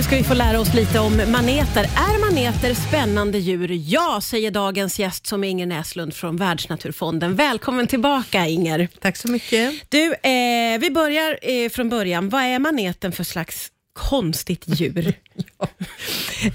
Nu 0.00 0.04
ska 0.04 0.16
vi 0.16 0.24
få 0.24 0.34
lära 0.34 0.60
oss 0.60 0.74
lite 0.74 0.98
om 0.98 1.16
maneter. 1.16 1.84
Är 1.84 2.20
maneter 2.20 2.74
spännande 2.74 3.38
djur? 3.38 3.70
Ja, 3.70 4.20
säger 4.22 4.50
dagens 4.50 4.98
gäst 4.98 5.26
som 5.26 5.44
är 5.44 5.48
Inger 5.48 5.66
Näslund 5.66 6.14
från 6.14 6.36
Världsnaturfonden. 6.36 7.36
Välkommen 7.36 7.86
tillbaka 7.86 8.46
Inger. 8.46 8.88
Tack 9.00 9.16
så 9.16 9.30
mycket. 9.30 9.74
Du, 9.88 10.04
eh, 10.04 10.78
vi 10.80 10.90
börjar 10.90 11.38
eh, 11.42 11.68
från 11.68 11.88
början. 11.88 12.28
Vad 12.28 12.42
är 12.42 12.58
maneten 12.58 13.12
för 13.12 13.24
slags 13.24 13.68
konstigt 13.92 14.64
djur? 14.66 15.12
ja. 15.58 15.68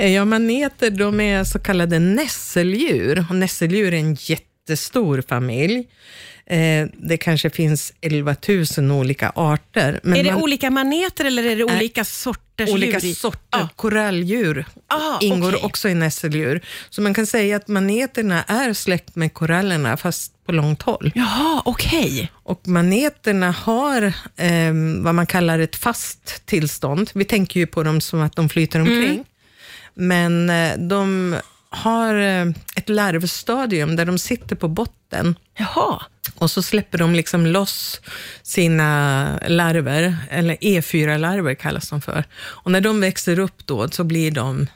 ja, 0.06 0.26
maneter 0.26 0.90
de 0.90 1.20
är 1.20 1.44
så 1.44 1.60
kallade 1.60 2.00
nässeldjur. 2.00 3.26
Och 3.30 3.36
nässeldjur 3.36 3.94
är 3.94 3.98
en 3.98 4.16
jättestor 4.66 5.24
familj. 5.28 5.88
Eh, 6.48 6.88
det 6.94 7.18
kanske 7.18 7.50
finns 7.50 7.94
11 8.02 8.36
000 8.78 8.92
olika 8.92 9.32
arter. 9.36 10.00
Men 10.04 10.18
är 10.18 10.24
det 10.24 10.32
man, 10.32 10.44
olika 10.44 10.70
maneter 10.70 11.26
eller 11.26 11.44
är 11.44 11.56
det 11.56 11.64
olika 11.64 12.02
äh, 12.02 12.06
sorters 12.06 12.70
olika 12.70 13.00
djur? 13.00 13.14
sorter. 13.14 13.60
Ah. 13.60 13.70
Koralldjur 13.76 14.66
ah, 14.88 15.20
ingår 15.22 15.56
okay. 15.56 15.66
också 15.66 15.90
i 15.90 15.94
nässeldjur. 15.94 16.62
Så 16.90 17.02
man 17.02 17.14
kan 17.14 17.26
säga 17.26 17.56
att 17.56 17.68
maneterna 17.68 18.44
är 18.44 18.74
släkt 18.74 19.16
med 19.16 19.34
korallerna, 19.34 19.98
fast 19.98 20.46
på 20.46 20.52
långt 20.52 20.82
håll. 20.82 21.12
Jaha, 21.16 21.62
okej. 21.66 22.00
Okay. 22.00 22.28
Och 22.44 22.68
maneterna 22.68 23.52
har 23.52 24.02
eh, 24.38 24.74
vad 25.02 25.16
man 25.16 25.26
kallar 25.26 25.60
ett 25.60 25.76
fast 25.76 26.46
tillstånd. 26.46 27.10
Vi 27.14 27.26
tänker 27.26 27.60
ju 27.60 27.68
på 27.68 27.84
dem 27.84 28.02
som 28.02 28.22
att 28.22 28.36
de 28.36 28.50
flyter 28.50 28.80
omkring. 28.80 29.14
Mm. 29.14 29.26
Men 29.96 30.50
eh, 30.50 30.88
de 30.88 31.36
har 31.76 32.16
eh, 32.16 32.46
ett 32.76 32.90
larvstadium 32.90 33.96
där 33.96 34.06
de 34.06 34.18
sitter 34.20 34.56
på 34.56 34.68
botten. 34.68 35.36
Jaha. 35.58 36.02
Och 36.36 36.52
så 36.52 36.62
släpper 36.62 36.98
de 36.98 37.16
liksom 37.16 37.46
loss 37.46 38.02
sina 38.44 39.40
larver, 39.48 40.18
eller 40.30 40.56
E4-larver 40.56 41.56
kallas 41.56 41.90
de 41.90 42.02
för. 42.02 42.24
Och 42.38 42.72
när 42.72 42.82
de 42.82 43.02
växer 43.02 43.40
upp 43.40 43.66
då, 43.66 43.90
så 43.90 44.04
blir 44.04 44.32
de 44.32 44.68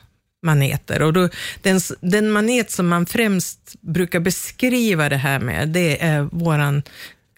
maneter. 0.43 1.01
Och 1.01 1.13
då, 1.13 1.29
den, 1.61 1.79
den 1.99 2.31
manet 2.31 2.71
som 2.71 2.87
man 2.87 3.05
främst 3.05 3.75
brukar 3.81 4.19
beskriva 4.19 5.09
det 5.09 5.17
här 5.17 5.39
med, 5.39 5.69
det 5.69 6.03
är 6.03 6.21
våran 6.31 6.83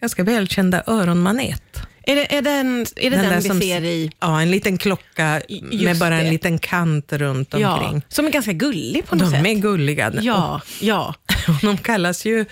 ganska 0.01 0.23
välkända 0.23 0.83
öronmanet. 0.87 1.81
Är 2.03 2.15
det, 2.15 2.35
är 2.35 2.41
den, 2.41 2.85
är 2.95 3.09
det 3.09 3.17
den, 3.17 3.29
den 3.29 3.41
vi 3.41 3.47
som, 3.47 3.61
ser 3.61 3.81
i... 3.83 4.11
Ja, 4.19 4.41
en 4.41 4.51
liten 4.51 4.77
klocka 4.77 5.41
Just 5.47 5.83
med 5.83 5.97
bara 5.97 6.15
det. 6.15 6.21
en 6.21 6.29
liten 6.29 6.59
kant 6.59 7.13
runt 7.13 7.53
omkring. 7.53 7.95
Ja, 7.95 8.01
som 8.09 8.25
är 8.25 8.31
ganska 8.31 8.53
gullig 8.53 9.05
på 9.05 9.15
något 9.15 9.25
de 9.25 9.31
sätt. 9.31 9.43
De 9.43 9.49
är 9.49 9.55
gulliga. 9.55 10.13
Ja, 10.21 10.61
ja. 10.79 11.15
de 11.61 11.77
kallas 11.77 12.25
ju 12.25 12.45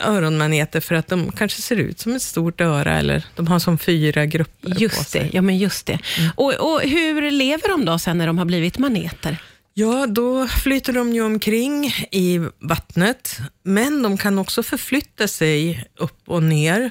öronmaneter 0.00 0.80
för 0.80 0.94
att 0.94 1.08
de 1.08 1.32
kanske 1.32 1.62
ser 1.62 1.76
ut 1.76 2.00
som 2.00 2.14
ett 2.14 2.22
stort 2.22 2.60
öra 2.60 2.98
eller 2.98 3.24
de 3.36 3.46
har 3.46 3.58
som 3.58 3.78
fyra 3.78 4.26
grupper 4.26 4.74
just 4.78 4.98
på 4.98 5.04
sig. 5.04 5.20
Det, 5.20 5.30
ja, 5.32 5.42
men 5.42 5.58
just 5.58 5.86
det. 5.86 5.98
Mm. 6.18 6.30
Och, 6.36 6.52
och 6.54 6.80
hur 6.80 7.30
lever 7.30 7.68
de 7.68 7.84
då 7.84 7.98
sen 7.98 8.18
när 8.18 8.26
de 8.26 8.38
har 8.38 8.44
blivit 8.44 8.78
maneter? 8.78 9.36
Ja, 9.74 10.06
då 10.06 10.46
flyter 10.46 10.92
de 10.92 11.14
ju 11.14 11.22
omkring 11.22 11.86
i 12.10 12.40
vattnet, 12.58 13.38
men 13.62 14.02
de 14.02 14.18
kan 14.18 14.38
också 14.38 14.62
förflytta 14.62 15.28
sig 15.28 15.84
upp 15.98 16.22
och 16.26 16.42
ner 16.42 16.90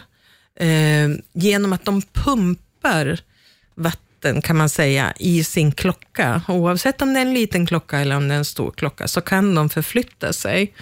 eh, 0.60 1.10
genom 1.34 1.74
att 1.74 1.86
de 1.86 2.02
pumpar 2.02 3.20
vatten, 3.76 4.42
kan 4.42 4.58
man 4.58 4.70
säga, 4.70 5.14
i 5.20 5.44
sin 5.44 5.72
klocka. 5.72 6.42
Oavsett 6.48 7.02
om 7.02 7.14
det 7.14 7.20
är 7.20 7.26
en 7.26 7.34
liten 7.34 7.66
klocka 7.66 8.00
eller 8.00 8.16
om 8.16 8.28
det 8.28 8.34
är 8.34 8.38
en 8.38 8.46
stor 8.46 8.72
klocka, 8.72 9.08
så 9.08 9.22
kan 9.22 9.56
de 9.56 9.70
förflytta 9.70 10.34
sig. 10.34 10.74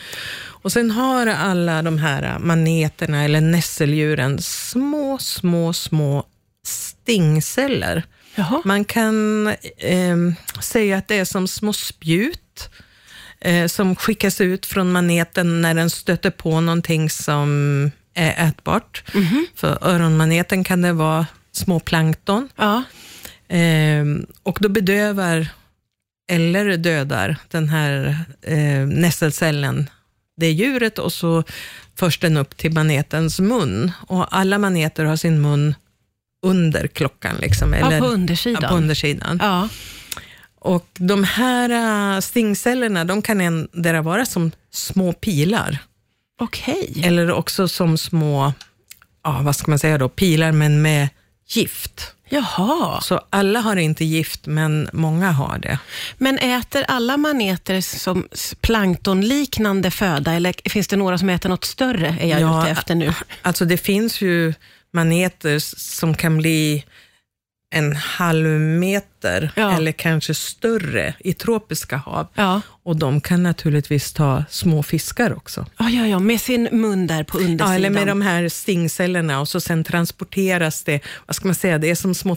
Och 0.41 0.71
sen 0.71 0.91
har 0.91 1.27
alla 1.27 1.81
de 1.81 1.97
här 1.97 2.39
maneterna, 2.39 3.23
eller 3.23 3.41
nässeldjuren, 3.41 4.41
små, 4.41 5.17
små, 5.17 5.73
små 5.73 6.25
stingceller. 6.65 8.03
Jaha. 8.35 8.61
Man 8.65 8.85
kan 8.85 9.47
eh, 9.77 10.17
säga 10.61 10.97
att 10.97 11.07
det 11.07 11.15
är 11.15 11.25
som 11.25 11.47
små 11.47 11.73
spjut 11.73 12.69
eh, 13.41 13.67
som 13.67 13.95
skickas 13.95 14.41
ut 14.41 14.65
från 14.65 14.91
maneten 14.91 15.61
när 15.61 15.73
den 15.73 15.89
stöter 15.89 16.29
på 16.29 16.61
någonting 16.61 17.09
som 17.09 17.91
är 18.13 18.47
ätbart. 18.47 19.03
Mm 19.13 19.25
-hmm. 19.27 19.45
För 19.55 19.77
öronmaneten 19.81 20.63
kan 20.63 20.81
det 20.81 20.93
vara 20.93 21.25
små 21.51 21.79
plankton. 21.79 22.49
Ja. 22.55 22.83
Eh, 23.57 24.05
och 24.43 24.57
då 24.61 24.69
bedövar 24.69 25.47
eller 26.31 26.77
dödar 26.77 27.37
den 27.49 27.69
här 27.69 28.17
eh, 28.41 28.87
nässelcellen 28.87 29.89
det 30.41 30.51
djuret 30.51 30.99
och 30.99 31.13
så 31.13 31.43
förs 31.95 32.19
den 32.19 32.37
upp 32.37 32.57
till 32.57 32.71
manetens 32.71 33.39
mun. 33.39 33.91
Och 34.07 34.37
alla 34.37 34.57
maneter 34.57 35.05
har 35.05 35.15
sin 35.15 35.41
mun 35.41 35.75
under 36.45 36.87
klockan. 36.87 37.35
Liksom, 37.41 37.73
eller, 37.73 37.91
ja, 37.91 37.99
på 37.99 38.05
undersidan. 38.05 38.59
Ja, 38.63 38.69
på 38.69 38.75
undersidan. 38.75 39.39
Ja. 39.41 39.69
Och 40.59 40.87
de 40.93 41.23
här 41.23 41.69
äh, 42.15 42.19
stingcellerna, 42.19 43.05
de 43.05 43.21
kan 43.21 43.41
endera 43.41 44.01
vara 44.01 44.25
som 44.25 44.51
små 44.71 45.13
pilar. 45.13 45.77
Okej. 46.41 46.87
Okay. 46.89 47.03
Eller 47.03 47.31
också 47.31 47.67
som 47.67 47.97
små, 47.97 48.53
ja, 49.23 49.39
vad 49.41 49.55
ska 49.55 49.71
man 49.71 49.79
säga 49.79 49.97
då, 49.97 50.09
pilar 50.09 50.51
men 50.51 50.81
med 50.81 51.09
gift. 51.47 52.15
Jaha. 52.29 53.01
Så 53.01 53.21
alla 53.29 53.59
har 53.59 53.75
inte 53.75 54.05
gift, 54.05 54.45
men 54.45 54.89
många 54.93 55.31
har 55.31 55.57
det. 55.57 55.79
Men 56.17 56.37
äter 56.37 56.85
alla 56.87 57.17
maneter 57.17 57.81
som 57.81 58.27
planktonliknande 58.61 59.91
föda, 59.91 60.33
eller 60.33 60.69
finns 60.69 60.87
det 60.87 60.95
några 60.95 61.17
som 61.17 61.29
äter 61.29 61.49
något 61.49 61.65
större, 61.65 62.17
är 62.19 62.27
jag 62.27 62.41
ja, 62.41 62.61
ute 62.61 62.71
efter 62.71 62.95
nu? 62.95 63.13
Alltså 63.41 63.65
det 63.65 63.77
finns 63.77 64.21
ju 64.21 64.53
maneter 64.93 65.59
som 65.79 66.15
kan 66.15 66.37
bli 66.37 66.85
en 67.73 67.95
halv 67.95 68.47
meter 68.59 69.51
ja. 69.55 69.77
eller 69.77 69.91
kanske 69.91 70.33
större 70.33 71.13
i 71.19 71.33
tropiska 71.33 71.97
hav. 71.97 72.27
Ja. 72.35 72.61
Och 72.83 72.95
de 72.97 73.21
kan 73.21 73.43
naturligtvis 73.43 74.13
ta 74.13 74.43
små 74.49 74.83
fiskar 74.83 75.33
också. 75.33 75.65
Ja, 75.77 75.89
ja, 75.89 76.07
ja, 76.07 76.19
med 76.19 76.41
sin 76.41 76.69
mun 76.71 77.07
där 77.07 77.23
på 77.23 77.37
undersidan. 77.37 77.67
Ja, 77.69 77.75
eller 77.75 77.89
med 77.89 78.07
de 78.07 78.21
här 78.21 78.49
stingcellerna 78.49 79.39
och 79.39 79.47
så 79.47 79.61
sen 79.61 79.83
transporteras 79.83 80.83
det, 80.83 80.99
vad 81.25 81.35
ska 81.35 81.47
man 81.47 81.55
säga, 81.55 81.77
det 81.77 81.89
är 81.89 81.95
som 81.95 82.15
små 82.15 82.35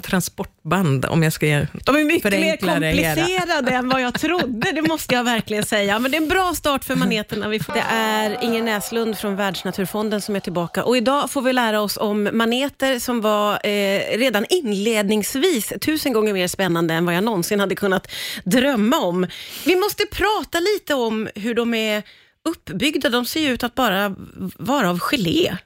transportband 0.65 1.05
om 1.05 1.23
jag 1.23 1.33
ska 1.33 1.47
De 1.85 1.97
är 1.97 2.05
mycket 2.05 2.33
mer 2.33 2.57
komplicerade 2.57 3.71
än 3.71 3.89
vad 3.89 4.03
jag 4.03 4.15
trodde, 4.15 4.73
det 4.73 4.83
måste 4.83 5.15
jag 5.15 5.25
verkligen 5.25 5.65
säga. 5.65 5.99
Men 5.99 6.11
det 6.11 6.17
är 6.17 6.23
en 6.23 6.29
bra 6.29 6.53
start 6.55 6.85
för 6.85 6.97
maneterna. 6.97 7.49
Det 7.49 7.85
är 7.91 8.45
Inger 8.45 8.63
Näslund 8.63 9.19
från 9.19 9.37
Världsnaturfonden 9.37 10.21
som 10.21 10.37
är 10.37 10.41
tillbaka 10.41 10.85
och 10.85 10.97
idag 10.97 11.31
får 11.31 11.43
vi 11.43 11.53
lära 11.53 11.81
oss 11.81 11.97
om 11.97 12.29
maneter 12.33 12.99
som 12.99 13.21
var 13.21 13.67
eh, 13.67 14.19
redan 14.19 14.47
inledningsvis 14.49 15.73
tusen 15.81 16.13
gånger 16.13 16.33
mer 16.33 16.49
spännande 16.49 16.95
än 16.95 17.07
vad 17.07 17.15
jag 17.15 17.25
någonsin 17.25 17.61
hade 17.61 17.75
kunnat 17.75 18.11
drömma 18.45 18.99
om. 18.99 19.27
Vi 19.65 19.77
måste 19.77 20.07
prata 20.07 20.61
lite 20.61 20.95
om 20.95 21.29
hur 21.35 21.55
de 21.55 21.75
är 21.75 22.03
uppbyggda. 22.45 23.09
De 23.09 23.27
ser 23.27 23.41
ju 23.41 23.49
ut 23.49 23.65
att 23.65 23.75
bara 23.75 24.15
vara 24.57 24.91
av 24.91 24.99
gelé. 24.99 25.57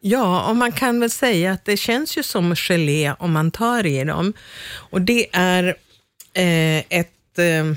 Ja, 0.00 0.50
och 0.50 0.56
man 0.56 0.72
kan 0.72 1.00
väl 1.00 1.10
säga 1.10 1.52
att 1.52 1.64
det 1.64 1.76
känns 1.76 2.18
ju 2.18 2.22
som 2.22 2.56
gelé 2.56 3.14
om 3.18 3.32
man 3.32 3.50
tar 3.50 3.86
i 3.86 4.04
dem. 4.04 4.32
Och 4.72 5.00
det 5.00 5.26
är 5.32 5.64
eh, 6.34 6.78
ett... 6.88 7.38
Eh, 7.38 7.74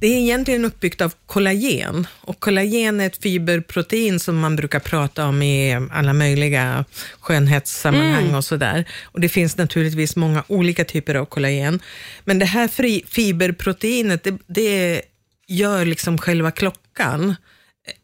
det 0.00 0.06
är 0.06 0.18
egentligen 0.18 0.64
uppbyggt 0.64 1.00
av 1.00 1.14
kollagen 1.26 2.06
och 2.20 2.40
kollagen 2.40 3.00
är 3.00 3.06
ett 3.06 3.22
fiberprotein 3.22 4.20
som 4.20 4.38
man 4.38 4.56
brukar 4.56 4.80
prata 4.80 5.26
om 5.26 5.42
i 5.42 5.88
alla 5.92 6.12
möjliga 6.12 6.84
skönhetssammanhang 7.20 8.24
mm. 8.24 8.34
och 8.34 8.44
sådär. 8.44 8.84
Och 9.04 9.20
det 9.20 9.28
finns 9.28 9.56
naturligtvis 9.56 10.16
många 10.16 10.44
olika 10.46 10.84
typer 10.84 11.14
av 11.14 11.24
kollagen. 11.24 11.80
Men 12.24 12.38
det 12.38 12.44
här 12.44 12.68
fri, 12.68 13.04
fiberproteinet, 13.08 14.24
det, 14.24 14.38
det 14.46 15.02
gör 15.50 15.84
liksom 15.84 16.18
själva 16.18 16.50
klockan 16.50 17.34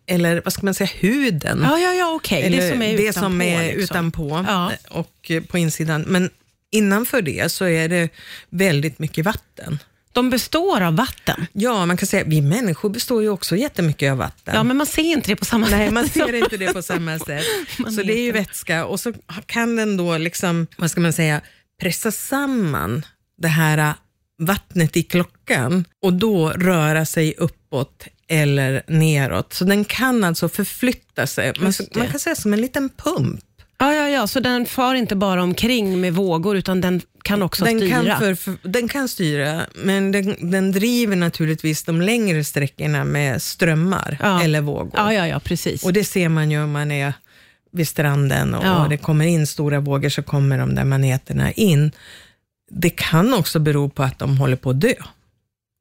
eller 0.07 0.43
vad 0.45 0.53
ska 0.53 0.63
man 0.65 0.75
säga, 0.75 0.91
huden. 0.95 1.61
Ja, 1.63 1.79
ja, 1.79 1.95
ja 1.95 2.15
okej. 2.15 2.47
Okay. 2.47 2.61
Det 2.61 2.73
som 2.73 2.83
är 2.83 2.95
utanpå. 2.95 3.21
Som 3.21 3.41
är 3.41 3.65
liksom. 3.65 3.83
utanpå 3.83 4.45
ja. 4.49 4.73
och 4.89 5.31
på 5.49 5.59
insidan. 5.59 6.05
Men 6.07 6.31
innanför 6.73 7.23
det 7.23 7.53
så 7.53 7.65
är 7.65 7.89
det 7.89 8.09
väldigt 8.51 8.99
mycket 8.99 9.25
vatten. 9.25 9.79
De 10.13 10.31
består 10.31 10.81
av 10.81 10.97
vatten? 10.97 11.47
Ja, 11.53 11.87
man 11.87 11.97
kan 11.97 12.07
säga 12.07 12.25
vi 12.27 12.41
människor 12.41 12.89
består 12.89 13.23
ju 13.23 13.29
också 13.29 13.57
jättemycket 13.57 14.13
av 14.13 14.19
vatten. 14.19 14.55
Ja, 14.55 14.63
men 14.63 14.77
man 14.77 14.87
ser 14.87 15.03
inte 15.03 15.31
det 15.31 15.37
på 15.37 15.45
samma 15.45 15.69
Nej, 15.69 15.87
sätt. 15.87 15.95
man 15.95 16.09
ser 16.09 16.35
inte 16.35 16.57
det 16.57 16.73
på 16.73 16.83
samma 16.83 17.19
sätt. 17.27 17.45
så 17.77 18.03
det 18.03 18.13
är 18.13 18.23
ju 18.23 18.33
vätska 18.33 18.87
och 18.87 19.01
så 19.01 19.13
kan 19.47 19.77
den 19.77 19.97
då, 19.97 20.19
liksom, 20.19 20.67
vad 20.77 20.91
ska 20.91 21.01
man 21.01 21.13
säga, 21.13 21.41
pressa 21.81 22.11
samman 22.11 23.07
det 23.39 23.49
här 23.49 23.95
vattnet 24.39 24.97
i 24.97 25.03
klockan 25.03 25.85
och 26.03 26.13
då 26.13 26.51
röra 26.51 27.07
sig 27.07 27.35
uppåt 27.39 28.07
eller 28.29 28.83
neråt. 28.87 29.53
Så 29.53 29.65
den 29.65 29.85
kan 29.85 30.25
alltså 30.25 30.49
förflytta 30.49 31.27
sig. 31.27 31.53
Man, 31.61 31.73
man 31.95 32.09
kan 32.09 32.21
säga 32.21 32.37
som 32.37 32.53
en 32.53 32.61
liten 32.61 32.91
pump. 32.97 33.41
Ja, 33.79 33.95
ja, 33.95 34.09
ja, 34.09 34.27
så 34.27 34.41
den 34.41 34.67
far 34.67 34.95
inte 34.95 35.17
bara 35.17 35.43
omkring 35.43 36.01
med 36.01 36.15
vågor, 36.15 36.57
utan 36.57 36.81
den 36.81 37.01
kan 37.23 37.43
också 37.43 37.65
den 37.65 37.79
styra? 37.79 38.05
Kan 38.05 38.19
för, 38.19 38.35
för, 38.35 38.57
den 38.63 38.89
kan 38.89 39.09
styra, 39.09 39.67
men 39.75 40.13
den, 40.13 40.51
den, 40.51 40.73
driver 40.73 41.17
naturligtvis 41.17 41.85
de 41.85 42.01
längre 42.01 42.45
sträckorna 42.45 43.05
med 43.05 43.43
strömmar 43.43 44.19
ja. 44.21 44.43
eller 44.43 44.61
vågor. 44.61 44.93
Ja, 44.95 45.13
ja, 45.13 45.27
ja, 45.27 45.41
precis. 45.41 45.85
Och 45.85 45.93
det 45.93 46.05
ser 46.05 46.29
man 46.29 46.51
ju 46.51 46.63
om 46.63 46.73
man 46.73 46.91
är 46.91 47.13
vid 47.73 47.89
stranden 47.89 48.55
och, 48.55 48.65
ja. 48.65 48.83
och 48.83 48.89
det 48.91 48.97
kommer 48.97 49.27
in 49.27 49.47
stora 49.47 49.81
vågor, 49.81 50.09
så 50.09 50.23
kommer 50.23 50.59
de 50.59 50.75
där 50.75 50.85
maneterna 50.85 51.53
in. 51.53 51.93
Det 52.71 52.91
kan 52.91 53.35
också 53.35 53.59
bero 53.59 53.89
på 53.89 54.03
att 54.03 54.19
de 54.19 54.39
håller 54.39 54.57
på 54.57 54.71
att 54.71 54.81
dö. 54.81 54.95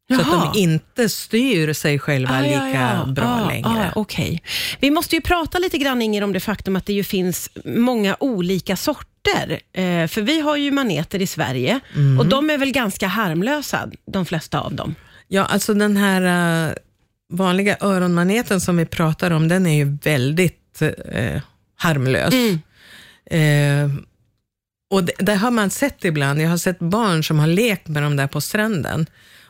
Så 0.10 0.22
att 0.22 0.54
de 0.54 0.60
inte 0.60 1.10
styr 1.10 1.74
sig 1.74 2.00
själva 2.00 2.38
ah, 2.38 2.42
lika 2.42 2.70
ja, 2.74 3.04
ja. 3.06 3.06
bra 3.06 3.26
ah, 3.26 3.48
längre. 3.48 3.92
Ah, 3.96 4.00
okay. 4.00 4.40
Vi 4.80 4.92
måste 4.92 5.16
ju 5.16 5.22
prata 5.22 5.60
lite 5.60 5.78
grann 5.78 6.02
Inger 6.02 6.24
om 6.24 6.34
det 6.34 6.40
faktum 6.40 6.76
att 6.76 6.86
det 6.86 6.94
ju 6.94 7.04
finns 7.04 7.50
många 7.66 8.18
olika 8.20 8.76
sorter. 8.76 9.60
Eh, 9.74 10.08
för 10.08 10.22
vi 10.22 10.40
har 10.40 10.56
ju 10.56 10.72
maneter 10.72 11.22
i 11.22 11.28
Sverige 11.28 11.80
mm. 11.96 12.20
och 12.20 12.26
de 12.26 12.50
är 12.50 12.58
väl 12.58 12.72
ganska 12.72 13.08
harmlösa, 13.08 13.90
de 14.06 14.26
flesta 14.26 14.60
av 14.60 14.74
dem? 14.74 14.96
Ja, 15.28 15.46
alltså 15.46 15.74
den 15.74 15.98
här 15.98 16.68
uh, 16.68 16.74
vanliga 17.30 17.78
öronmaneten 17.82 18.62
som 18.62 18.78
vi 18.78 18.86
pratar 18.86 19.32
om, 19.32 19.48
den 19.48 19.68
är 19.68 19.76
ju 19.76 19.98
väldigt 20.04 20.82
uh, 20.82 21.42
harmlös. 21.76 22.34
Mm. 22.34 22.60
Uh, 23.34 24.00
och 24.96 25.04
det, 25.04 25.14
det, 25.18 25.36
har 25.36 25.52
man 25.52 25.70
sett 25.70 26.06
ibland. 26.06 26.42
Jag 26.42 26.50
har 26.50 26.58
sett 26.58 26.80
barn 26.80 27.24
som 27.24 27.40
har 27.40 27.48
lekt 27.48 27.88
med 27.88 28.04
dem 28.04 28.16
där 28.16 28.28
på 28.28 28.42
stranden. 28.42 29.06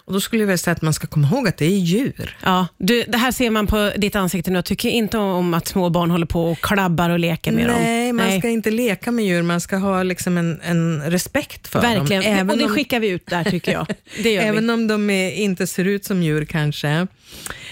Och 0.05 0.13
Då 0.13 0.19
skulle 0.21 0.41
jag 0.41 0.47
vilja 0.47 0.57
säga 0.57 0.71
att 0.71 0.81
man 0.81 0.93
ska 0.93 1.07
komma 1.07 1.27
ihåg 1.27 1.47
att 1.47 1.57
det 1.57 1.65
är 1.65 1.69
djur. 1.69 2.37
Ja, 2.43 2.67
du, 2.77 3.03
det 3.07 3.17
här 3.17 3.31
ser 3.31 3.49
man 3.49 3.67
på 3.67 3.91
ditt 3.97 4.15
ansikte 4.15 4.51
nu. 4.51 4.57
Jag 4.57 4.65
tycker 4.65 4.89
inte 4.89 5.17
om 5.17 5.53
att 5.53 5.67
små 5.67 5.89
barn 5.89 6.11
håller 6.11 6.25
på 6.25 6.51
och 6.51 6.61
klabbar 6.61 7.09
och 7.09 7.19
leker 7.19 7.51
med 7.51 7.67
Nej, 7.67 7.73
dem. 7.73 7.83
Nej, 7.83 8.13
man 8.13 8.39
ska 8.39 8.49
inte 8.49 8.71
leka 8.71 9.11
med 9.11 9.25
djur. 9.25 9.41
Man 9.41 9.61
ska 9.61 9.77
ha 9.77 10.03
liksom 10.03 10.37
en, 10.37 10.61
en 10.61 11.11
respekt 11.11 11.67
för 11.67 11.81
Verkligen. 11.81 12.23
dem. 12.23 12.33
Även 12.33 12.49
och 12.49 12.57
det 12.57 12.63
om, 12.63 12.69
skickar 12.69 12.99
vi 12.99 13.07
ut 13.07 13.25
där 13.25 13.43
tycker 13.43 13.71
jag. 13.71 13.87
även 14.25 14.67
vi. 14.67 14.73
om 14.73 14.87
de 14.87 15.09
är, 15.09 15.31
inte 15.31 15.67
ser 15.67 15.85
ut 15.85 16.05
som 16.05 16.23
djur 16.23 16.45
kanske. 16.45 17.07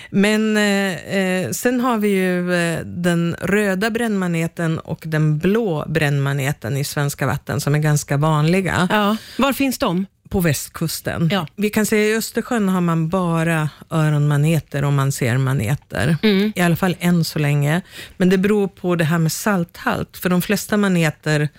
Men 0.10 0.58
eh, 0.58 1.18
eh, 1.18 1.52
sen 1.52 1.80
har 1.80 1.98
vi 1.98 2.08
ju 2.08 2.54
eh, 2.54 2.80
den 2.86 3.36
röda 3.42 3.90
brännmaneten 3.90 4.80
och 4.80 5.04
den 5.06 5.38
blå 5.38 5.86
brännmaneten 5.88 6.78
i 6.78 6.84
svenska 6.84 7.28
vatten 7.28 7.62
som 7.62 7.76
är 7.76 7.80
ganska 7.80 8.18
vanliga. 8.18 8.88
Ja. 8.92 9.18
Var 9.38 9.54
finns 9.54 9.78
de? 9.78 10.06
På 10.34 10.42
västkusten. 10.42 11.30
Ja. 11.32 11.48
Vi 11.56 11.70
kan 11.70 11.86
säga 11.86 12.04
i 12.10 12.18
Östersjön 12.18 12.70
har 12.70 12.82
man 12.82 13.10
bara 13.10 13.70
öronmaneter 13.90 14.84
om 14.84 14.96
man 14.96 15.12
ser 15.12 15.38
maneter. 15.38 16.18
Mm. 16.24 16.54
I 16.56 16.62
alla 16.62 16.76
fall 16.76 16.96
än 17.00 17.24
så 17.24 17.40
länge. 17.40 17.82
Men 18.18 18.30
det 18.30 18.38
beror 18.38 18.68
på 18.68 18.96
det 18.96 19.04
här 19.04 19.18
med 19.18 19.32
salthalt. 19.32 20.18
För 20.18 20.30
de 20.30 20.42
flesta 20.42 20.78
maneter 20.78 21.50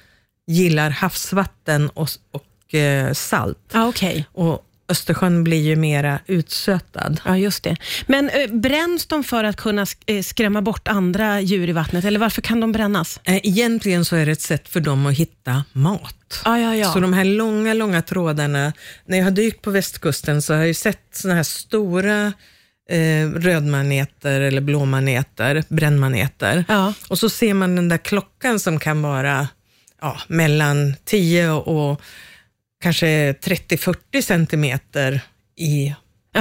gillar 0.47 0.91
havsvatten 0.91 1.89
och, 1.89 2.09
och 2.31 2.75
eh, 2.75 3.13
salt. 3.13 3.59
Ah, 3.73 3.87
okay. 3.87 4.25
Och 4.33 4.67
Östersjön 4.89 5.45
blir 5.45 5.63
ju 5.63 5.77
mera 5.77 6.19
utsötad. 6.27 7.21
Ja, 7.25 7.39
just 7.39 7.65
det. 7.65 7.77
Men 8.07 8.31
äh, 8.31 8.51
bränns 8.53 9.07
de 9.07 9.25
för 9.25 9.45
att 9.45 9.57
kunna 9.57 9.87
eh, 10.07 10.23
skrämma 10.23 10.63
bort 10.63 10.89
andra 10.89 11.41
djur 11.41 11.69
i 11.69 11.73
vattnet, 11.73 12.05
eller 12.05 12.21
varför 12.21 12.43
kan 12.43 12.61
de 12.61 12.73
brännas? 12.73 13.21
Egentligen 13.25 14.05
så 14.05 14.17
är 14.17 14.27
det 14.27 14.33
ett 14.33 14.41
sätt 14.41 14.69
för 14.69 14.81
dem 14.81 15.07
att 15.07 15.15
hitta 15.15 15.65
mat. 15.73 16.43
Ah, 16.45 16.57
ja, 16.57 16.77
ja. 16.77 16.93
Så 16.93 17.01
de 17.01 17.13
här 17.13 17.25
långa, 17.25 17.75
långa 17.75 18.03
trådarna, 18.03 18.73
när 19.07 19.19
jag 19.19 19.25
har 19.25 19.31
dykt 19.31 19.63
på 19.63 19.71
västkusten 19.71 20.43
så 20.43 20.55
har 20.55 20.65
jag 20.65 20.77
sett 20.77 21.09
såna 21.13 21.35
här 21.35 21.43
stora 21.43 22.33
eh, 22.91 23.29
rödmaneter 23.35 24.41
eller 24.41 24.61
blåmaneter, 24.61 25.65
brännmaneter. 25.69 26.65
Ja. 26.69 26.95
Och 27.09 27.19
så 27.19 27.31
ser 27.31 27.55
man 27.55 27.77
den 27.77 27.89
där 27.89 27.99
klockan 27.99 28.61
som 28.61 28.79
kan 28.79 29.03
vara 29.03 29.49
ja, 30.01 30.17
mellan 30.29 30.95
10 31.05 31.51
och 31.51 32.01
kanske 32.85 33.33
30-40 33.33 34.21
centimeter 34.21 35.21
i 35.57 35.95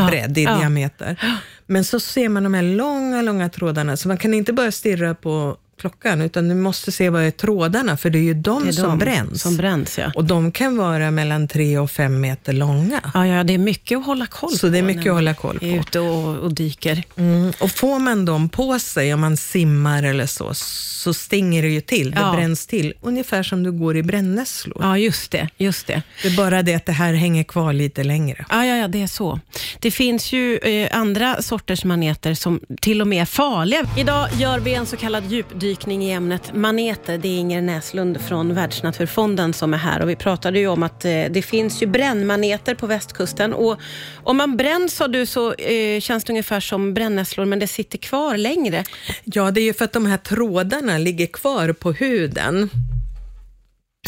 bredd, 0.09 0.37
i 0.37 0.43
ja. 0.43 0.57
diameter. 0.57 1.39
Men 1.65 1.83
så 1.83 1.99
ser 1.99 2.29
man 2.29 2.43
de 2.43 2.53
här 2.53 2.61
långa, 2.61 3.21
långa 3.21 3.49
trådarna, 3.49 3.97
så 3.97 4.07
man 4.07 4.17
kan 4.17 4.33
inte 4.33 4.53
bara 4.53 4.71
stirra 4.71 5.15
på 5.15 5.57
klockan, 5.83 6.21
utan 6.21 6.49
du 6.49 6.55
måste 6.55 6.91
se 6.91 7.09
vad 7.09 7.23
är 7.23 7.31
trådarna, 7.31 7.97
för 7.97 8.09
det 8.09 8.17
är 8.17 8.23
ju 8.23 8.33
de, 8.33 8.67
är 8.67 8.71
som, 8.71 8.83
de 8.83 8.97
bränns. 8.97 9.41
som 9.41 9.57
bränns. 9.57 9.97
Ja. 9.97 10.11
Och 10.15 10.25
de 10.25 10.51
kan 10.51 10.77
vara 10.77 11.11
mellan 11.11 11.47
tre 11.47 11.77
och 11.77 11.91
fem 11.91 12.21
meter 12.21 12.53
långa. 12.53 13.01
Ja, 13.13 13.27
ja 13.27 13.43
det 13.43 13.53
är 13.53 13.57
mycket 13.57 13.97
att 13.97 14.05
hålla 14.05 14.25
koll 14.25 14.49
på. 14.49 14.57
Så 14.57 14.67
det 14.67 14.77
är 14.77 14.83
mycket 14.83 15.07
att 15.07 15.13
hålla 15.13 15.33
koll 15.33 15.59
på. 15.59 15.65
Är 15.65 15.79
ute 15.79 15.99
och, 15.99 16.37
och 16.37 16.53
dyker. 16.53 17.03
Mm. 17.15 17.53
Och 17.59 17.71
får 17.71 17.99
man 17.99 18.25
dem 18.25 18.49
på 18.49 18.79
sig, 18.79 19.13
om 19.13 19.21
man 19.21 19.37
simmar 19.37 20.03
eller 20.03 20.25
så, 20.25 20.53
så 20.53 21.13
stinger 21.13 21.61
det 21.61 21.69
ju 21.69 21.81
till. 21.81 22.11
Det 22.11 22.19
ja. 22.19 22.31
bränns 22.31 22.67
till, 22.67 22.93
ungefär 23.01 23.43
som 23.43 23.63
du 23.63 23.71
går 23.71 23.97
i 23.97 24.03
brännässlor. 24.03 24.77
Ja, 24.81 24.97
just 24.97 25.31
det, 25.31 25.49
just 25.57 25.87
det. 25.87 26.01
Det 26.21 26.27
är 26.27 26.37
bara 26.37 26.61
det 26.63 26.75
att 26.75 26.85
det 26.85 26.91
här 26.91 27.13
hänger 27.13 27.43
kvar 27.43 27.73
lite 27.73 28.03
längre. 28.03 28.45
Ja, 28.49 28.65
ja, 28.65 28.75
ja 28.75 28.87
det 28.87 29.01
är 29.01 29.07
så. 29.07 29.39
Det 29.79 29.91
finns 29.91 30.33
ju 30.33 30.57
eh, 30.57 30.97
andra 30.97 31.41
sorters 31.41 31.83
maneter 31.83 32.33
som 32.33 32.59
till 32.81 33.01
och 33.01 33.07
med 33.07 33.21
är 33.21 33.25
farliga. 33.25 33.85
Idag 33.97 34.27
gör 34.37 34.59
vi 34.59 34.73
en 34.73 34.85
så 34.85 34.97
kallad 34.97 35.31
djupdykning 35.31 35.72
djupdykning 35.73 36.03
i 36.03 36.11
ämnet 36.11 36.55
maneter. 36.55 37.17
Det 37.17 37.27
är 37.27 37.37
Inger 37.37 37.61
Näslund 37.61 38.21
från 38.21 38.53
Världsnaturfonden 38.53 39.53
som 39.53 39.73
är 39.73 39.77
här 39.77 40.01
och 40.01 40.09
vi 40.09 40.15
pratade 40.15 40.59
ju 40.59 40.67
om 40.67 40.83
att 40.83 41.05
eh, 41.05 41.25
det 41.29 41.41
finns 41.41 41.81
ju 41.81 41.87
brännmaneter 41.87 42.75
på 42.75 42.87
västkusten 42.87 43.53
och 43.53 43.79
om 44.23 44.37
man 44.37 44.57
bränns 44.57 44.95
sa 44.95 45.07
du 45.07 45.25
så 45.25 45.53
eh, 45.53 45.99
känns 45.99 46.23
det 46.23 46.31
ungefär 46.31 46.59
som 46.59 46.93
brännässlor 46.93 47.45
men 47.45 47.59
det 47.59 47.67
sitter 47.67 47.97
kvar 47.97 48.37
längre. 48.37 48.83
Ja, 49.23 49.51
det 49.51 49.61
är 49.61 49.65
ju 49.65 49.73
för 49.73 49.85
att 49.85 49.93
de 49.93 50.05
här 50.05 50.17
trådarna 50.17 50.97
ligger 50.97 51.27
kvar 51.27 51.73
på 51.73 51.91
huden. 51.91 52.69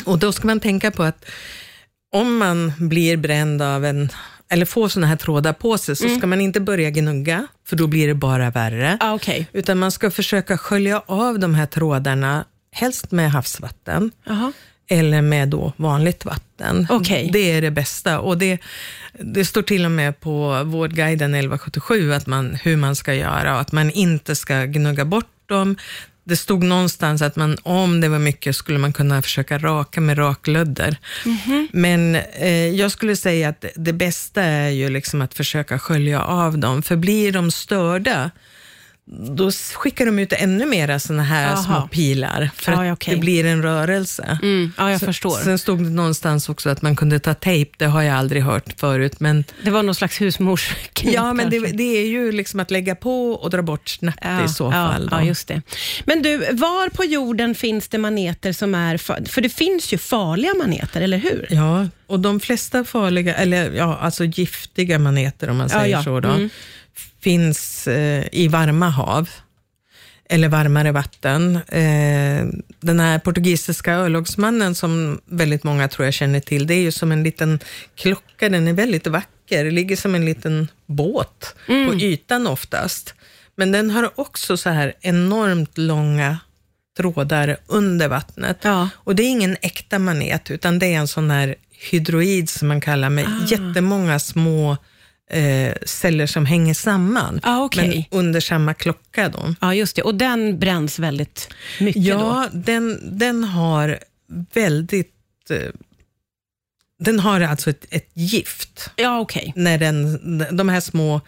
Och 0.05 0.19
då 0.19 0.31
ska 0.31 0.47
man 0.47 0.59
tänka 0.59 0.91
på 0.91 1.03
att 1.03 1.25
om 2.11 2.37
man 2.37 2.73
blir 2.77 3.17
bränd 3.17 3.61
av 3.61 3.85
en 3.85 4.09
eller 4.49 4.65
får 4.65 4.87
såna 4.87 5.07
här 5.07 5.15
trådar 5.15 5.53
på 5.53 5.77
sig, 5.77 5.95
så 5.95 6.05
mm. 6.05 6.17
ska 6.17 6.27
man 6.27 6.41
inte 6.41 6.59
börja 6.59 6.89
gnugga, 6.89 7.47
för 7.67 7.75
då 7.75 7.87
blir 7.87 8.07
det 8.07 8.13
bara 8.13 8.49
värre. 8.49 8.97
Ah, 8.99 9.13
okay. 9.13 9.45
Utan 9.53 9.77
man 9.77 9.91
ska 9.91 10.11
försöka 10.11 10.57
skölja 10.57 11.01
av 11.05 11.39
de 11.39 11.55
här 11.55 11.65
trådarna, 11.65 12.45
helst 12.71 13.11
med 13.11 13.31
havsvatten. 13.31 14.11
Aha. 14.29 14.51
Eller 14.87 15.21
med 15.21 15.49
då 15.49 15.73
vanligt 15.77 16.25
vatten. 16.25 16.87
Okay. 16.89 17.29
Det 17.31 17.51
är 17.51 17.61
det 17.61 17.71
bästa. 17.71 18.19
Och 18.19 18.37
det, 18.37 18.59
det 19.13 19.45
står 19.45 19.61
till 19.61 19.85
och 19.85 19.91
med 19.91 20.19
på 20.19 20.63
Vårdguiden 20.63 21.35
1177 21.35 22.13
att 22.13 22.27
man, 22.27 22.55
hur 22.55 22.77
man 22.77 22.95
ska 22.95 23.13
göra 23.13 23.53
och 23.53 23.61
att 23.61 23.71
man 23.71 23.91
inte 23.91 24.35
ska 24.35 24.65
gnugga 24.65 25.05
bort 25.05 25.49
dem 25.49 25.75
det 26.25 26.35
stod 26.35 26.63
någonstans 26.63 27.21
att 27.21 27.35
man, 27.35 27.57
om 27.63 28.01
det 28.01 28.09
var 28.09 28.19
mycket, 28.19 28.55
skulle 28.55 28.79
man 28.79 28.93
kunna 28.93 29.21
försöka 29.21 29.57
raka 29.57 30.01
med 30.01 30.17
raklödder. 30.17 30.97
Mm 31.25 31.37
-hmm. 31.37 31.67
Men 31.71 32.15
eh, 32.15 32.67
jag 32.67 32.91
skulle 32.91 33.15
säga 33.15 33.49
att 33.49 33.65
det 33.75 33.93
bästa 33.93 34.43
är 34.43 34.69
ju 34.69 34.89
liksom 34.89 35.21
att 35.21 35.33
försöka 35.33 35.79
skölja 35.79 36.21
av 36.21 36.57
dem, 36.57 36.81
för 36.81 36.95
blir 36.95 37.31
de 37.31 37.51
störda, 37.51 38.31
då 39.07 39.51
skickar 39.51 40.05
de 40.05 40.19
ut 40.19 40.33
ännu 40.33 40.65
mera 40.65 40.99
såna 40.99 41.23
här 41.23 41.53
Aha. 41.53 41.63
små 41.63 41.87
pilar, 41.87 42.49
för 42.55 42.71
ja, 42.71 42.91
att 42.91 42.93
okay. 42.93 43.13
det 43.13 43.19
blir 43.19 43.45
en 43.45 43.61
rörelse. 43.61 44.39
Mm. 44.41 44.71
Ja, 44.77 44.91
jag 44.91 44.99
så, 44.99 45.05
förstår. 45.05 45.37
Sen 45.43 45.59
stod 45.59 45.83
det 45.83 45.89
någonstans 45.89 46.49
också 46.49 46.69
att 46.69 46.81
man 46.81 46.95
kunde 46.95 47.19
ta 47.19 47.33
tejp, 47.33 47.71
det 47.77 47.85
har 47.85 48.01
jag 48.01 48.15
aldrig 48.15 48.43
hört 48.43 48.79
förut. 48.79 49.19
Men, 49.19 49.43
det 49.63 49.69
var 49.69 49.83
någon 49.83 49.95
slags 49.95 50.21
husmorsknip 50.21 51.13
Ja, 51.13 51.33
men 51.33 51.49
det, 51.49 51.59
det, 51.59 51.83
är 51.83 52.07
ju 52.07 52.31
liksom 52.31 52.59
att 52.59 52.71
lägga 52.71 52.95
på 52.95 53.31
och 53.31 53.49
dra 53.49 53.61
bort 53.61 53.89
snabbt 53.89 54.19
ja, 54.21 54.45
i 54.45 54.49
så 54.49 54.71
fall. 54.71 55.07
Ja, 55.11 55.23
just 55.23 55.47
det. 55.47 55.61
Men 56.05 56.21
du, 56.21 56.37
var 56.37 56.89
på 56.89 57.05
jorden 57.05 57.55
finns 57.55 57.87
det 57.87 57.97
maneter 57.97 58.53
som 58.53 58.75
är, 58.75 58.97
för 59.27 59.41
det 59.41 59.49
finns 59.49 59.93
ju 59.93 59.97
farliga 59.97 60.53
maneter, 60.53 61.01
eller 61.01 61.17
hur? 61.17 61.47
Ja, 61.49 61.87
och 62.07 62.19
de 62.19 62.39
flesta 62.39 62.83
farliga, 62.83 63.35
eller 63.35 63.71
ja, 63.71 63.97
alltså 64.01 64.23
giftiga 64.23 64.99
maneter 64.99 65.49
om 65.49 65.57
man 65.57 65.69
säger 65.69 66.01
så. 66.01 66.19
Då. 66.19 66.29
Mm 66.29 66.49
finns 67.21 67.87
eh, 67.87 68.25
i 68.31 68.47
varma 68.47 68.89
hav 68.89 69.29
eller 70.29 70.47
varmare 70.47 70.91
vatten. 70.91 71.55
Eh, 71.55 72.45
den 72.79 72.99
här 72.99 73.19
portugisiska 73.19 73.93
örlogsmannen 73.93 74.75
som 74.75 75.21
väldigt 75.25 75.63
många 75.63 75.87
tror 75.87 76.05
jag 76.05 76.13
känner 76.13 76.39
till, 76.39 76.67
det 76.67 76.73
är 76.73 76.81
ju 76.81 76.91
som 76.91 77.11
en 77.11 77.23
liten 77.23 77.59
klocka, 77.95 78.49
den 78.49 78.67
är 78.67 78.73
väldigt 78.73 79.07
vacker, 79.07 79.63
det 79.63 79.71
ligger 79.71 79.95
som 79.95 80.15
en 80.15 80.25
liten 80.25 80.67
båt 80.85 81.55
mm. 81.67 81.87
på 81.87 81.95
ytan 81.95 82.47
oftast. 82.47 83.13
Men 83.55 83.71
den 83.71 83.89
har 83.89 84.19
också 84.19 84.57
så 84.57 84.69
här 84.69 84.93
enormt 85.01 85.77
långa 85.77 86.39
trådar 86.97 87.57
under 87.67 88.07
vattnet. 88.07 88.57
Ja. 88.61 88.89
Och 88.95 89.15
det 89.15 89.23
är 89.23 89.29
ingen 89.29 89.57
äkta 89.61 89.99
manet, 89.99 90.51
utan 90.51 90.79
det 90.79 90.85
är 90.85 90.97
en 90.97 91.07
sån 91.07 91.31
här 91.31 91.55
hydroid 91.91 92.49
som 92.49 92.67
man 92.67 92.81
kallar 92.81 93.09
med 93.09 93.25
ah. 93.25 93.47
jättemånga 93.47 94.19
små 94.19 94.77
eh, 95.29 95.73
celler 95.85 96.25
som 96.25 96.45
hänger 96.45 96.73
samman, 96.73 97.39
ah, 97.43 97.63
okay. 97.63 97.87
men 97.87 98.19
under 98.19 98.39
samma 98.39 98.73
klocka. 98.73 99.29
Då. 99.29 99.55
Ja, 99.61 99.73
just 99.73 99.95
det. 99.95 100.01
Och 100.01 100.15
den 100.15 100.59
bränns 100.59 100.99
väldigt 100.99 101.53
mycket 101.79 102.03
Ja, 102.03 102.47
då? 102.51 102.59
Den, 102.59 103.17
den 103.17 103.43
har 103.43 103.99
väldigt... 104.53 105.11
Eh, 105.49 105.57
den 106.99 107.19
har 107.19 107.41
alltså 107.41 107.69
ett, 107.69 107.85
ett 107.89 108.09
gift. 108.13 108.89
Ja, 108.95 109.19
okay. 109.19 109.51
När 109.55 109.77
den, 109.77 110.57
de 110.57 110.69
här 110.69 110.79
små 110.79 111.21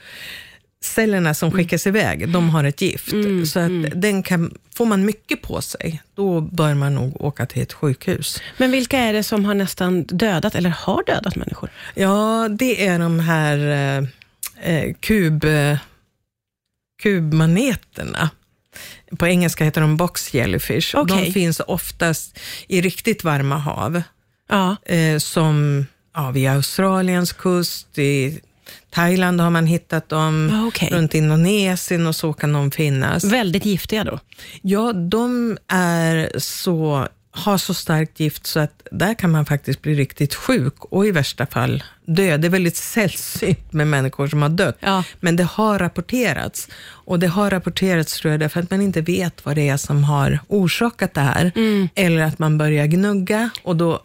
cellerna 0.88 1.34
som 1.34 1.48
mm. 1.48 1.58
skickas 1.58 1.86
mm. 1.86 1.96
iväg, 1.96 2.30
de 2.30 2.50
har 2.50 2.64
ett 2.64 2.82
gift. 2.82 3.12
Mm, 3.12 3.46
så 3.46 3.60
att 3.60 3.70
mm. 3.70 3.92
den 3.96 4.24
kan, 4.24 4.58
får 4.76 4.86
man 4.86 5.06
mycket 5.06 5.42
på 5.42 5.62
sig, 5.62 6.02
då 6.16 6.42
bör 6.42 6.74
man 6.74 6.96
nog 6.96 7.22
åka 7.22 7.46
till 7.46 7.62
ett 7.62 7.74
sjukhus. 7.74 8.42
Men 8.58 8.72
vilka 8.72 9.00
är 9.00 9.14
det 9.14 9.24
som 9.24 9.46
har 9.46 9.54
nästan 9.54 10.04
dödat, 10.04 10.56
eller 10.56 10.70
har 10.70 11.04
dödat 11.04 11.36
människor? 11.36 11.70
Ja, 11.96 12.48
det 12.50 12.88
är 12.88 13.00
de 13.00 13.20
här 13.20 13.58
eh, 13.58 14.74
eh 14.74 14.94
kub, 15.00 15.46
kubmaneterna. 17.04 18.30
På 19.18 19.28
engelska 19.28 19.64
heter 19.66 19.82
de 19.82 19.98
box 19.98 20.34
jellyfish. 20.34 20.96
Okay. 20.96 21.26
De 21.26 21.32
finns 21.32 21.60
oftast 21.60 22.40
i 22.68 22.82
riktigt 22.82 23.24
varma 23.24 23.58
hav. 23.58 24.02
Ja. 24.50 24.76
Eh, 24.86 25.18
som 25.18 25.86
ja, 26.14 26.32
vid 26.32 26.50
Australiens 26.50 27.34
kust, 27.34 27.98
i 27.98 28.40
Thailand 28.90 29.42
har 29.42 29.50
man 29.50 29.66
hittat 29.68 30.10
dem, 30.10 30.52
Ah, 30.54 30.68
okej. 30.68 30.90
runt 30.92 31.14
Indonesien 31.14 32.08
och 32.08 32.16
så 32.16 32.34
kan 32.34 32.54
de 32.54 32.72
finnas. 32.72 33.24
Väldigt 33.24 33.66
giftiga 33.66 34.04
då? 34.04 34.20
Ja, 34.62 34.94
de 34.94 35.58
är 35.68 36.32
så, 36.40 37.08
har 37.32 37.58
så 37.58 37.74
starkt 37.74 38.20
gift 38.20 38.46
så 38.48 38.60
att 38.60 38.88
där 38.92 39.14
kan 39.14 39.32
man 39.32 39.46
faktiskt 39.46 39.82
bli 39.82 39.94
riktigt 39.96 40.36
sjuk 40.36 40.74
och 40.80 41.06
i 41.08 41.12
värsta 41.12 41.46
fall 41.46 41.84
dö. 42.06 42.38
Det 42.38 42.48
är 42.48 42.50
väldigt 42.50 42.78
sällsynt 42.78 43.74
med 43.74 43.88
människor 43.88 44.28
som 44.28 44.42
har 44.42 44.50
dött, 44.50 44.78
Ja. 44.80 45.04
men 45.20 45.36
det 45.36 45.44
har 45.44 45.80
rapporterats. 45.80 46.68
Och 46.90 47.20
det 47.20 47.28
har 47.28 47.50
rapporterats 47.52 48.20
tror 48.20 48.32
jag 48.32 48.40
därför 48.40 48.60
att 48.60 48.72
man 48.72 48.82
inte 48.82 49.02
vet 49.02 49.46
vad 49.46 49.56
det 49.56 49.70
är 49.70 49.78
som 49.78 50.04
har 50.04 50.40
orsakat 50.48 51.14
det 51.14 51.22
här. 51.22 51.52
Mm. 51.56 51.90
Eller 51.96 52.22
att 52.24 52.40
man 52.40 52.58
börjar 52.58 52.86
gnugga 52.86 53.50
och 53.64 53.76
då 53.76 54.00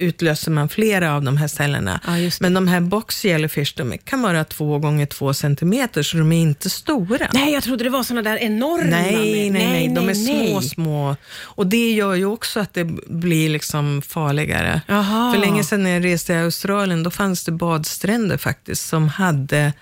utlöser 0.00 0.50
man 0.50 0.68
flera 0.68 1.14
av 1.14 1.22
de 1.22 1.36
här 1.36 1.48
cellerna. 1.48 2.00
Ja. 2.06 2.30
Men 2.40 2.54
de 2.54 2.68
här 2.68 2.80
box 2.80 3.24
jellyfish, 3.24 3.72
de 3.76 3.98
kan 3.98 4.22
vara 4.22 4.44
två 4.44 4.78
gånger 4.78 5.06
två 5.06 5.34
centimeter, 5.34 6.02
så 6.02 6.16
de 6.16 6.32
är 6.32 6.42
inte 6.42 6.70
stora. 6.70 7.28
Nej, 7.32 7.52
jag 7.52 7.62
trodde 7.62 7.84
det 7.84 7.90
var 7.90 8.02
såna 8.02 8.22
där 8.22 8.36
enorma. 8.36 8.90
Nej, 8.90 9.12
nej, 9.16 9.50
med- 9.50 9.68
nej, 9.70 9.88
de 9.88 9.98
är 10.08 10.14
nej. 10.14 10.48
små, 10.50 10.60
små. 10.62 11.16
Och 11.42 11.66
det 11.66 11.92
gör 11.92 12.14
ju 12.14 12.24
också 12.26 12.60
att 12.60 12.74
det 12.74 12.84
blir 13.08 13.48
liksom 13.48 14.02
farligare. 14.02 14.80
Jaha. 14.86 15.32
För 15.32 15.40
länge 15.40 15.64
sedan 15.64 15.82
när 15.82 15.90
jag 15.90 16.04
reste 16.04 16.32
i 16.32 16.36
Australien, 16.36 17.02
då 17.02 17.10
fanns 17.10 17.44
det 17.44 17.52
badstränder 17.52 18.36
faktiskt 18.36 18.88
som 18.88 19.08
hade 19.08 19.72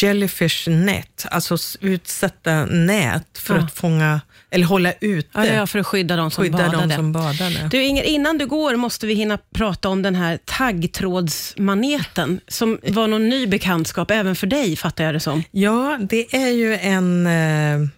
jellyfish 0.00 0.68
net, 0.68 1.26
alltså 1.30 1.56
utsatta 1.80 2.64
nät 2.66 3.38
för 3.38 3.54
Ja. 3.56 3.60
att 3.64 3.72
fånga, 3.74 4.20
eller 4.50 4.64
hålla 4.66 4.92
ute, 5.00 5.28
Ja, 5.32 5.46
ja, 5.46 5.66
för 5.66 5.78
att 5.78 5.86
skydda 5.86 6.16
de 6.16 6.30
som 6.30 6.44
skydda 6.44 6.58
badade. 6.58 6.86
de 6.86 6.94
som 6.94 7.12
badade. 7.12 7.68
Du 7.70 7.82
Inger, 7.82 8.02
innan 8.02 8.38
du 8.38 8.46
går 8.46 8.76
måste 8.76 9.06
vi 9.06 9.14
hinna 9.14 9.38
prata 9.54 9.88
om 9.88 10.02
den 10.02 10.14
här 10.14 10.38
taggtrådsmaneten, 10.44 12.40
som 12.48 12.78
var 12.82 13.06
någon 13.08 13.28
ny 13.28 13.46
bekantskap 13.46 14.10
även 14.10 14.36
för 14.36 14.46
dig, 14.46 14.76
fattar 14.76 15.04
jag 15.04 15.14
det 15.14 15.20
som. 15.20 15.42
Ja, 15.50 15.98
det 16.00 16.34
är 16.34 16.48
ju 16.50 16.76
en, 16.76 17.26
eh, 17.26 17.88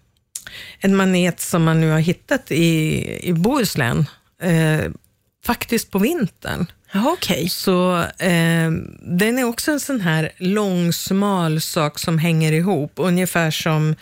en 0.81 0.97
manet 0.97 1.41
som 1.41 1.65
man 1.65 1.81
nu 1.81 1.91
har 1.91 1.99
hittat 2.01 2.51
i, 2.53 3.29
i 3.29 3.33
Bohuslän, 3.33 4.07
eh, 4.43 4.81
faktiskt 5.47 5.91
på 5.91 5.99
vintern. 5.99 6.67
Okej. 6.95 7.49
Så 7.49 7.99
eh, 7.99 8.71
den 9.03 9.39
är 9.39 9.45
också 9.45 9.73
en 9.73 9.81
sån 9.81 10.01
här 10.01 10.31
lång, 10.39 10.93
smal 10.93 11.61
sak 11.61 11.99
som 11.99 12.19
hänger 12.19 12.53
ihop, 12.53 12.93
ungefär 12.97 13.51
som 13.51 13.95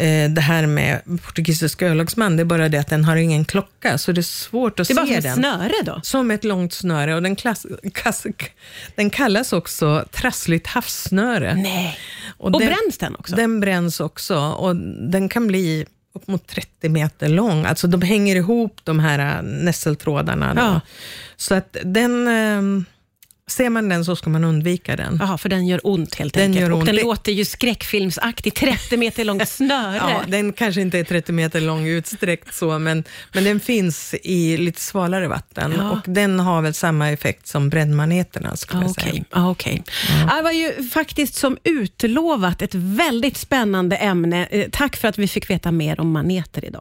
eh, 0.00 0.30
det 0.30 0.40
här 0.40 0.66
med 0.66 1.00
portugisisk 1.24 1.82
örlogsman, 1.82 2.36
det 2.36 2.42
är 2.42 2.44
bara 2.44 2.68
det 2.68 2.78
att 2.78 2.88
den 2.88 3.04
har 3.04 3.16
ingen 3.16 3.44
klocka, 3.44 3.98
så 3.98 4.12
det 4.12 4.20
är 4.20 4.22
svårt 4.22 4.80
att 4.80 4.88
Det 4.88 4.92
är 4.92 4.96
bara 4.96 5.06
se 5.06 5.12
som 5.12 5.18
ett 5.18 5.24
den. 5.24 5.34
snöre 5.36 5.72
då? 5.84 6.00
Som 6.02 6.30
ett 6.30 6.44
långt 6.44 6.72
snöre 6.72 7.14
och 7.14 7.22
den, 7.22 7.36
klass, 7.36 7.66
kass, 7.94 8.26
den 8.94 9.10
kallas 9.10 9.52
också 9.52 10.04
trassligt 10.12 10.66
havssnöre. 10.66 11.54
Nej. 11.54 11.98
Och, 12.38 12.52
den- 12.52 12.58
bränns 12.60 12.98
den 12.98 13.16
också? 13.16 13.36
Den 13.36 13.60
bränns 13.60 14.00
också 14.00 14.38
och 14.38 14.76
den 15.10 15.28
kan 15.28 15.46
bli 15.46 15.86
upp 16.14 16.26
mot 16.26 16.46
30 16.46 16.88
meter 16.88 17.28
lång. 17.28 17.64
Alltså 17.64 17.86
de 17.86 18.02
hänger 18.02 18.36
ihop 18.36 18.80
de 18.84 18.98
här 19.00 19.36
äh, 19.36 19.42
nässeltrådarna. 19.42 20.52
Ja. 20.56 20.80
Så 21.36 21.54
att 21.54 21.76
den, 21.84 22.28
eh, 22.28 22.82
ser 23.50 23.70
man 23.70 23.88
den 23.88 24.04
så 24.04 24.16
ska 24.16 24.30
man 24.30 24.44
undvika 24.44 24.96
den. 24.96 25.16
Jaha, 25.20 25.38
för 25.38 25.48
den 25.48 25.66
gör 25.66 25.80
ont 25.84 26.14
helt 26.14 26.34
Den 26.34 26.42
enkelt. 26.42 26.60
gör 26.62 26.70
Och 26.72 26.78
ont. 26.78 26.86
den 26.86 26.94
Det- 26.96 27.02
låter 27.02 27.32
ju 27.32 27.44
skräckfilmsaktig, 27.44 28.54
30 28.54 28.96
meter 28.96 29.24
långt 29.24 29.48
snöre. 29.48 29.96
Ja, 29.96 30.22
den 30.28 30.52
kanske 30.52 30.80
inte 30.80 30.98
är 30.98 31.04
30 31.04 31.32
meter 31.32 31.60
lång 31.60 31.86
utsträckt 31.86 32.54
så, 32.54 32.78
men, 32.78 33.04
men 33.32 33.44
den 33.44 33.60
finns 33.60 34.14
i 34.22 34.56
lite 34.56 34.80
svalare 34.80 35.28
vatten 35.28 35.74
Ja. 35.78 35.90
och 35.90 36.12
den 36.12 36.40
har 36.40 36.62
väl 36.62 36.74
samma 36.74 37.10
effekt 37.10 37.46
som 37.48 37.68
brännmaneterna 37.70 38.56
skulle 38.56 38.80
Ah, 38.80 38.82
jag 38.86 38.94
säga. 38.94 39.24
Ah, 39.30 39.50
okej. 39.50 39.82
Ah, 40.30 40.36
Det 40.36 40.42
var 40.42 40.52
ju 40.52 40.88
faktiskt 40.88 41.34
som 41.34 41.58
utlovat 41.64 42.62
ett 42.62 42.74
väldigt 42.74 43.36
spännande 43.36 43.96
ämne. 43.96 44.46
Eh, 44.50 44.66
Tack 44.72 44.96
för 44.96 45.08
att 45.08 45.18
vi 45.18 45.28
fick 45.28 45.50
veta 45.50 45.72
mer 45.72 46.00
om 46.00 46.10
maneter 46.12 46.64
idag. 46.64 46.78